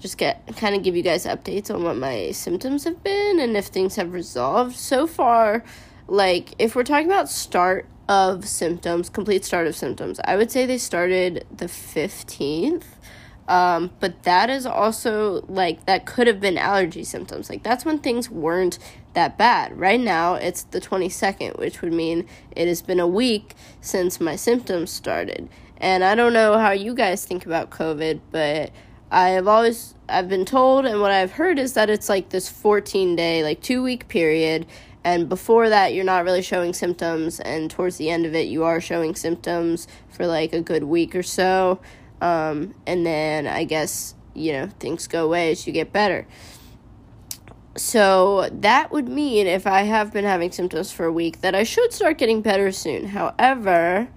[0.01, 3.57] just get kind of give you guys updates on what my symptoms have been and
[3.57, 5.62] if things have resolved so far.
[6.09, 10.66] Like, if we're talking about start of symptoms, complete start of symptoms, I would say
[10.66, 12.85] they started the 15th.
[13.51, 17.51] Um, but that is also like that could have been allergy symptoms.
[17.51, 18.79] Like that's when things weren't
[19.15, 19.77] that bad.
[19.77, 24.37] Right now it's the 22nd, which would mean it has been a week since my
[24.37, 25.49] symptoms started.
[25.79, 28.71] And I don't know how you guys think about COVID, but
[29.11, 32.49] I have always I've been told and what I've heard is that it's like this
[32.49, 34.65] 14 day, like 2 week period
[35.03, 38.63] and before that you're not really showing symptoms and towards the end of it you
[38.63, 41.81] are showing symptoms for like a good week or so
[42.20, 46.26] um, and then I guess, you know, things go away as you get better.
[47.76, 51.62] so that would mean if I have been having symptoms for a week that I
[51.62, 53.06] should start getting better soon.
[53.06, 54.09] However,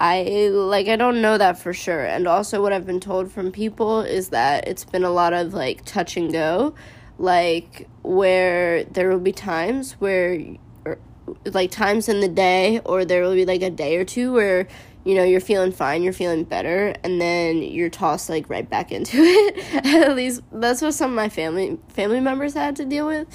[0.00, 2.04] I like I don't know that for sure.
[2.04, 5.54] And also what I've been told from people is that it's been a lot of
[5.54, 6.74] like touch and go,
[7.18, 10.40] like where there will be times where
[10.84, 10.98] or,
[11.44, 14.68] like times in the day or there will be like a day or two where
[15.04, 18.92] you know you're feeling fine you're feeling better and then you're tossed like right back
[18.92, 19.84] into it.
[19.86, 23.26] At least that's what some of my family family members had to deal with.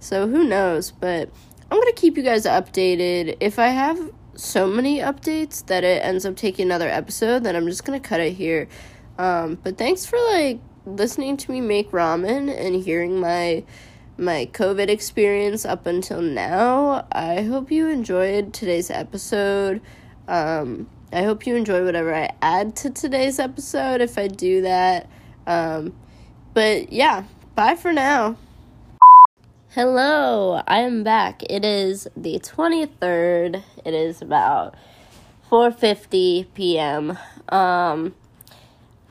[0.00, 0.90] So who knows?
[0.90, 1.30] But
[1.70, 3.36] i'm gonna keep you guys updated.
[3.40, 7.66] If i have so many updates that it ends up taking another episode then i'm
[7.66, 8.68] just gonna cut it here.
[9.18, 13.64] Um, but thanks for like listening to me make ramen and hearing my
[14.16, 17.06] my covid experience up until now.
[17.12, 19.80] I hope you enjoyed today's episode.
[20.28, 25.08] Um, I hope you enjoy whatever I add to today's episode if I do that.
[25.46, 25.94] Um,
[26.54, 28.36] but yeah, bye for now.
[29.70, 31.42] Hello, I am back.
[31.50, 33.62] It is the 23rd.
[33.84, 34.74] It is about
[35.50, 37.18] 4:50 p.m.
[37.48, 38.14] Um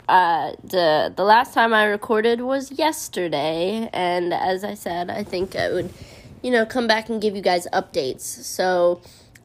[0.09, 5.55] uh the the last time I recorded was yesterday and as I said, I think
[5.55, 5.93] I would
[6.41, 8.21] you know, come back and give you guys updates.
[8.21, 9.01] So,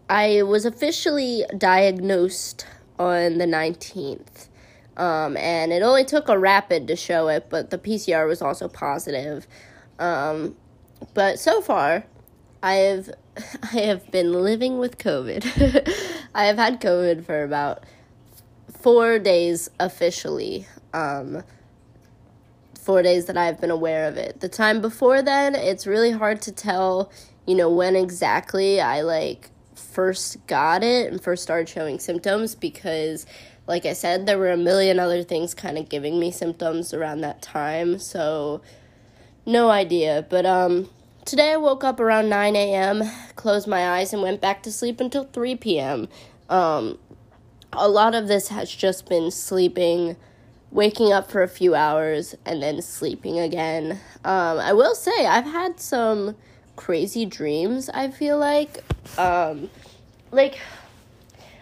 [0.08, 2.66] I was officially diagnosed
[2.98, 4.48] on the 19th.
[4.96, 8.68] Um, and it only took a rapid to show it, but the PCR was also
[8.68, 9.46] positive.
[9.98, 10.56] Um,
[11.12, 12.04] but so far,
[12.62, 13.10] I have
[13.62, 15.92] I have been living with COVID.
[16.34, 17.84] I have had COVID for about
[18.80, 20.66] four days officially.
[20.94, 21.42] Um,
[22.74, 24.40] four days that I've been aware of it.
[24.40, 27.10] The time before then, it's really hard to tell,
[27.46, 29.50] you know, when exactly I like
[29.96, 33.24] first got it and first started showing symptoms because
[33.66, 37.22] like I said, there were a million other things kind of giving me symptoms around
[37.22, 37.98] that time.
[37.98, 38.60] So,
[39.46, 40.26] no idea.
[40.28, 40.90] But um,
[41.24, 43.02] today I woke up around 9 a.m.,
[43.36, 46.08] closed my eyes, and went back to sleep until 3 p.m.
[46.50, 46.98] Um,
[47.72, 50.16] a lot of this has just been sleeping,
[50.70, 53.98] waking up for a few hours, and then sleeping again.
[54.24, 56.36] Um, I will say, I've had some
[56.76, 58.84] crazy dreams, I feel like.
[59.18, 59.70] Um,
[60.30, 60.58] like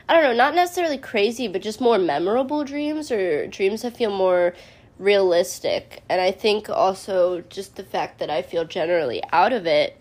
[0.09, 4.11] I don't know, not necessarily crazy, but just more memorable dreams or dreams that feel
[4.11, 4.55] more
[4.98, 6.03] realistic.
[6.11, 9.98] And I think also just the fact that I feel generally out of it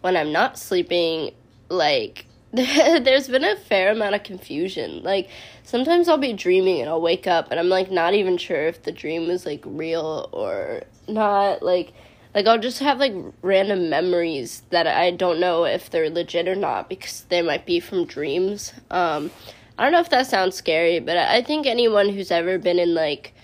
[0.00, 1.34] when I'm not sleeping,
[1.68, 5.02] like there's been a fair amount of confusion.
[5.02, 5.28] Like
[5.64, 8.82] sometimes I'll be dreaming and I'll wake up and I'm like not even sure if
[8.82, 11.62] the dream was like real or not.
[11.62, 11.92] Like
[12.34, 16.54] like I'll just have like random memories that I don't know if they're legit or
[16.54, 18.72] not because they might be from dreams.
[18.90, 19.30] Um,
[19.78, 22.94] I don't know if that sounds scary, but I think anyone who's ever been in
[22.94, 23.34] like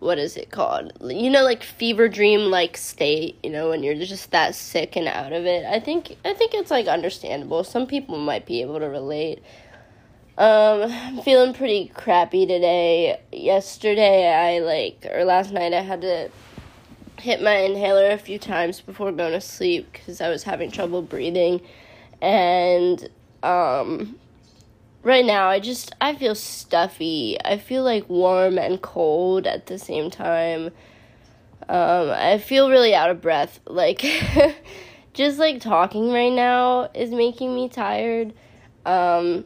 [0.00, 0.92] what is it called?
[1.00, 3.36] You know, like fever dream like state.
[3.42, 5.64] You know, when you're just that sick and out of it.
[5.66, 7.64] I think I think it's like understandable.
[7.64, 9.42] Some people might be able to relate.
[10.36, 13.20] Um, I'm feeling pretty crappy today.
[13.32, 16.30] Yesterday, I like, or last night, I had to
[17.18, 21.02] hit my inhaler a few times before going to sleep because I was having trouble
[21.02, 21.60] breathing.
[22.20, 23.08] And
[23.42, 24.18] um,
[25.02, 27.36] right now, I just I feel stuffy.
[27.44, 30.66] I feel like warm and cold at the same time.
[31.68, 33.60] Um, I feel really out of breath.
[33.68, 34.04] Like
[35.12, 38.32] just like talking right now is making me tired.
[38.86, 39.44] Um,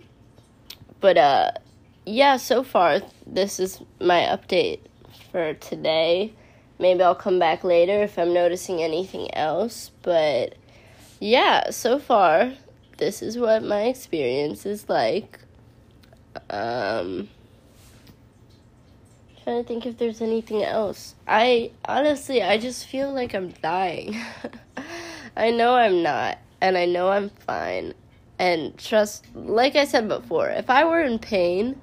[1.00, 1.52] but uh,
[2.06, 4.80] yeah, so far this is my update
[5.30, 6.34] for today.
[6.82, 9.92] Maybe I'll come back later if I'm noticing anything else.
[10.02, 10.56] But
[11.20, 12.54] yeah, so far,
[12.98, 15.38] this is what my experience is like.
[16.50, 17.28] Um,
[19.44, 21.14] trying to think if there's anything else.
[21.28, 24.16] I honestly, I just feel like I'm dying.
[25.36, 27.94] I know I'm not, and I know I'm fine.
[28.40, 31.80] And trust, like I said before, if I were in pain,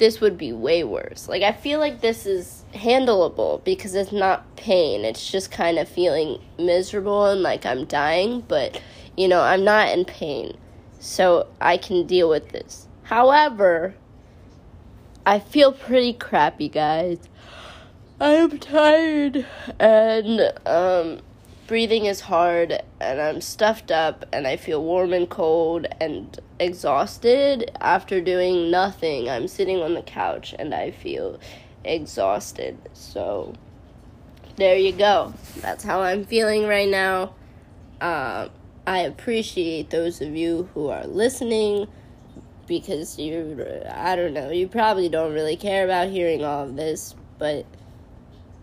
[0.00, 1.28] this would be way worse.
[1.28, 5.04] Like, I feel like this is handleable because it's not pain.
[5.04, 8.80] It's just kind of feeling miserable and like I'm dying, but
[9.16, 10.56] you know, I'm not in pain.
[10.98, 12.88] So I can deal with this.
[13.04, 13.94] However,
[15.26, 17.18] I feel pretty crappy, guys.
[18.18, 19.46] I'm tired
[19.78, 21.20] and um
[21.70, 27.70] breathing is hard and I'm stuffed up and I feel warm and cold and exhausted
[27.80, 29.30] after doing nothing.
[29.30, 31.38] I'm sitting on the couch and I feel
[31.84, 32.76] exhausted.
[32.92, 33.54] So
[34.56, 35.32] there you go.
[35.58, 37.34] That's how I'm feeling right now.
[38.00, 38.48] Uh,
[38.84, 41.86] I appreciate those of you who are listening
[42.66, 47.14] because you, I don't know, you probably don't really care about hearing all of this,
[47.38, 47.64] but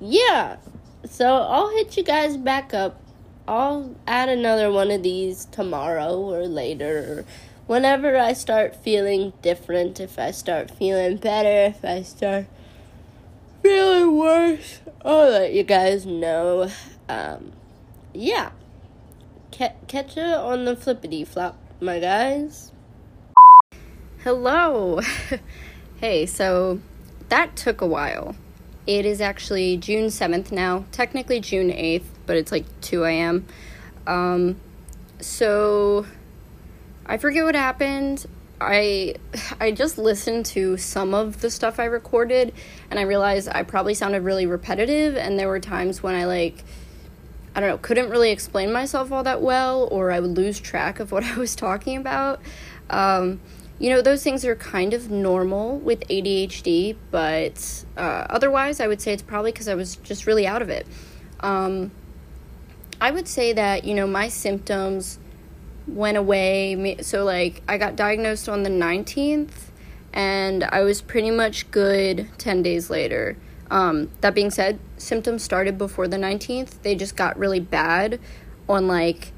[0.02, 0.58] yeah.
[1.06, 3.02] So I'll hit you guys back up
[3.48, 6.98] I'll add another one of these tomorrow or later.
[6.98, 7.26] Or
[7.66, 12.48] whenever I start feeling different, if I start feeling better, if I start
[13.64, 16.70] feeling worse, I'll let you guys know.
[17.08, 17.54] Um,
[18.14, 18.52] yeah.
[19.52, 22.74] catch you on the flippity flop, my guys.
[24.24, 25.00] Hello.
[26.02, 26.82] hey, so
[27.30, 28.36] that took a while.
[28.88, 33.46] It is actually June 7th now, technically June 8th, but it's like 2 a.m.
[34.08, 34.56] Um,
[35.20, 36.06] so
[37.06, 38.26] I forget what happened.
[38.60, 39.16] I
[39.60, 42.54] I just listened to some of the stuff I recorded
[42.90, 46.64] and I realized I probably sounded really repetitive and there were times when I like
[47.56, 51.00] I don't know, couldn't really explain myself all that well or I would lose track
[51.00, 52.40] of what I was talking about.
[52.90, 53.42] Um,
[53.80, 59.02] you know, those things are kind of normal with ADHD, but uh, otherwise, I would
[59.02, 60.88] say it's probably because I was just really out of it.
[61.42, 61.92] Um,
[63.00, 65.20] I would say that, you know, my symptoms
[65.88, 66.98] went away.
[67.02, 69.70] So, like, I got diagnosed on the 19th,
[70.12, 73.38] and I was pretty much good 10 days later.
[73.70, 76.82] Um, that being said, symptoms started before the 19th.
[76.82, 78.20] They just got really bad
[78.68, 79.34] on, like,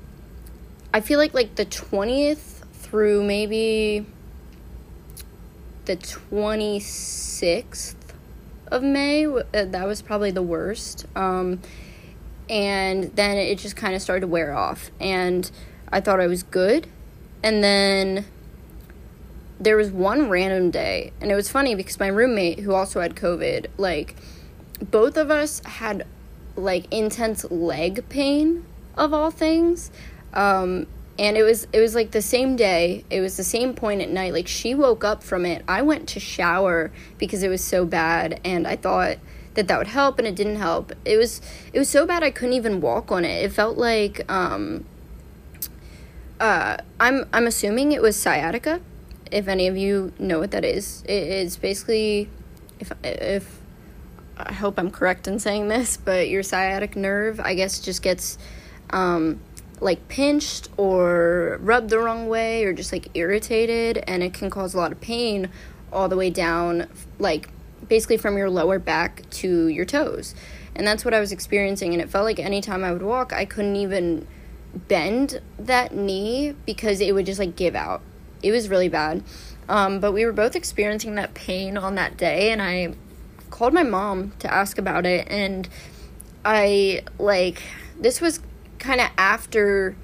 [0.94, 4.06] I feel like, like, the 20th through maybe
[5.90, 7.96] the 26th
[8.68, 9.26] of May.
[9.26, 11.08] Uh, that was probably the worst.
[11.16, 11.62] Um,
[12.48, 14.92] and then it just kind of started to wear off.
[15.00, 15.50] And
[15.92, 16.86] I thought I was good.
[17.42, 18.26] And then
[19.60, 23.16] there was one random day, and it was funny because my roommate, who also had
[23.16, 24.16] COVID, like,
[24.92, 26.06] both of us had
[26.56, 28.64] like intense leg pain
[28.96, 29.90] of all things.
[30.34, 30.86] Um,
[31.20, 33.03] and it was it was like the same day.
[33.09, 34.32] It was the same point at night.
[34.32, 35.63] Like she woke up from it.
[35.67, 39.17] I went to shower because it was so bad and i thought
[39.55, 40.93] that that would help and it didn't help.
[41.03, 41.41] It was
[41.74, 43.43] it was so bad i couldn't even walk on it.
[43.43, 44.86] It felt like um
[46.39, 48.80] uh i'm i'm assuming it was sciatica
[49.30, 51.03] if any of you know what that is.
[51.03, 52.30] It, it's basically
[52.80, 53.59] if if
[54.38, 58.38] i hope i'm correct in saying this but your sciatic nerve i guess just gets
[58.91, 59.41] um
[59.82, 64.73] like pinched or rubbed the wrong way or just like irritated and it can cause
[64.73, 65.49] a lot of pain
[65.91, 67.49] all the way down like
[67.88, 70.36] basically from your lower back to your toes.
[70.75, 73.45] And that's what i was experiencing and it felt like anytime i would walk i
[73.45, 74.27] couldn't even
[74.73, 78.01] bend that knee because it would just like give out.
[78.43, 79.23] It was really bad.
[79.67, 82.93] Um, but we were both experiencing that pain on that day and i
[83.49, 85.67] called my mom to ask about it and
[86.45, 87.61] i like
[87.99, 88.39] this was
[88.80, 89.95] kind of after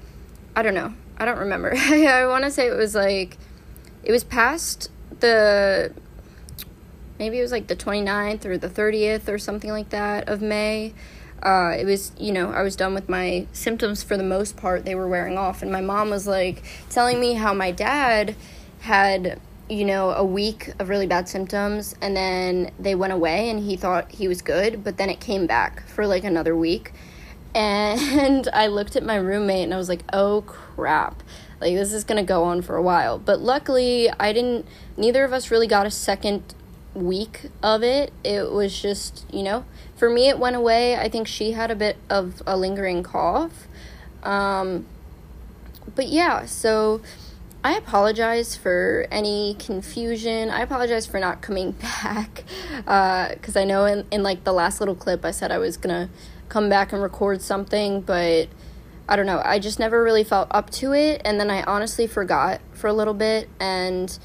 [0.54, 0.94] I don't know.
[1.18, 1.74] I don't remember.
[1.76, 3.36] I want to say it was like
[4.02, 5.92] it was past the
[7.18, 10.94] maybe it was like the 29th or the 30th or something like that of May.
[11.42, 14.84] Uh, it was, you know, I was done with my symptoms for the most part.
[14.84, 15.62] They were wearing off.
[15.62, 18.34] And my mom was like telling me how my dad
[18.80, 23.60] had, you know, a week of really bad symptoms and then they went away and
[23.60, 26.92] he thought he was good, but then it came back for like another week
[27.54, 31.22] and I looked at my roommate and I was like, oh crap.
[31.60, 33.18] Like, this is gonna go on for a while.
[33.18, 34.66] But luckily, I didn't,
[34.96, 36.54] neither of us really got a second
[36.94, 38.12] week of it.
[38.24, 39.64] It was just, you know,
[39.96, 40.96] for me, it went away.
[40.96, 43.66] I think she had a bit of a lingering cough.
[44.22, 44.86] Um,
[45.94, 47.00] but yeah, so
[47.64, 50.50] I apologize for any confusion.
[50.50, 51.72] I apologize for not coming
[52.02, 52.44] back.
[52.76, 55.76] Because uh, I know in, in like the last little clip, I said I was
[55.76, 56.08] gonna
[56.48, 58.48] come back and record something, but
[59.08, 59.40] I don't know.
[59.44, 61.22] I just never really felt up to it.
[61.24, 63.48] And then I honestly forgot for a little bit.
[63.60, 64.16] And,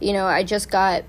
[0.00, 1.04] you know, I just got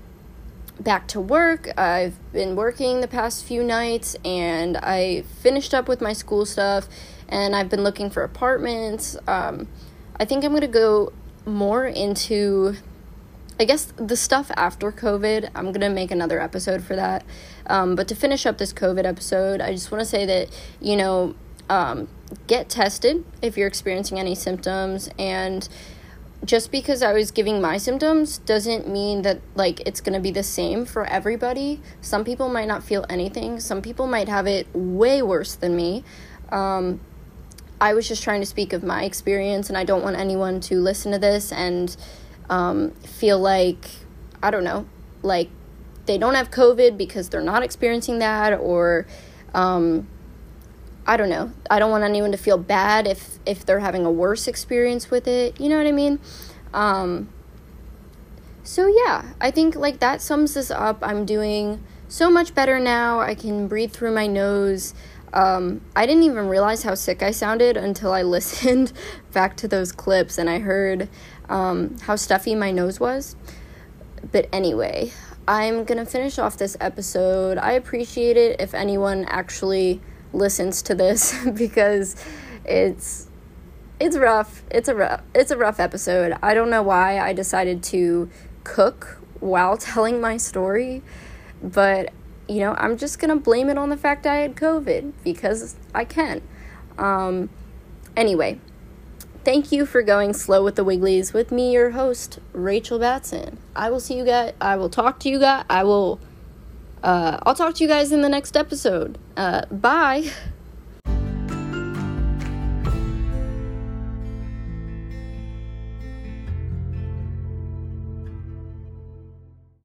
[0.80, 1.68] back to work.
[1.78, 6.88] I've been working the past few nights and I finished up with my school stuff
[7.28, 9.16] and I've been looking for apartments.
[9.26, 9.68] Um,
[10.16, 11.12] I think I'm going to go
[11.46, 12.76] more into
[13.60, 17.24] I guess the stuff after COVID, I'm going to make another episode for that.
[17.72, 20.94] Um, but to finish up this COVID episode, I just want to say that, you
[20.94, 21.34] know,
[21.70, 22.06] um,
[22.46, 25.08] get tested if you're experiencing any symptoms.
[25.18, 25.66] And
[26.44, 30.30] just because I was giving my symptoms doesn't mean that, like, it's going to be
[30.30, 31.80] the same for everybody.
[32.02, 36.04] Some people might not feel anything, some people might have it way worse than me.
[36.50, 37.00] Um,
[37.80, 40.78] I was just trying to speak of my experience, and I don't want anyone to
[40.78, 41.96] listen to this and
[42.50, 43.88] um, feel like,
[44.42, 44.84] I don't know,
[45.22, 45.48] like
[46.06, 49.06] they don't have COVID because they're not experiencing that, or
[49.54, 50.08] um,
[51.06, 51.52] I don't know.
[51.70, 55.26] I don't want anyone to feel bad if if they're having a worse experience with
[55.26, 55.60] it.
[55.60, 56.20] You know what I mean?
[56.72, 57.28] Um,
[58.62, 60.98] so yeah, I think like that sums this up.
[61.02, 63.20] I'm doing so much better now.
[63.20, 64.94] I can breathe through my nose.
[65.32, 68.92] Um, I didn't even realize how sick I sounded until I listened
[69.32, 71.08] back to those clips and I heard
[71.48, 73.34] um, how stuffy my nose was.
[74.30, 75.12] But anyway,
[75.46, 77.58] I'm gonna finish off this episode.
[77.58, 80.00] I appreciate it if anyone actually
[80.32, 82.16] listens to this because
[82.64, 83.28] it's
[83.98, 84.62] it's rough.
[84.70, 86.36] It's a rough it's a rough episode.
[86.42, 88.30] I don't know why I decided to
[88.62, 91.02] cook while telling my story,
[91.62, 92.12] but
[92.48, 96.04] you know, I'm just gonna blame it on the fact I had COVID because I
[96.04, 96.42] can.
[96.98, 97.50] Um,
[98.16, 98.60] anyway,
[99.44, 103.58] thank you for going slow with the Wigglies with me, your host, Rachel Batson.
[103.74, 104.54] I will see you guys.
[104.60, 105.64] I will talk to you guys.
[105.68, 106.20] I will.
[107.02, 109.18] Uh, I'll talk to you guys in the next episode.
[109.36, 110.30] Uh, bye.